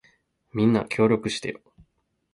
[0.51, 1.61] みんな、協力してよ。